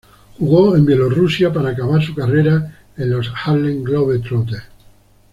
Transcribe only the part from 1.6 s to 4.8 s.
acabar su carrera en los Harlem Globetrotters.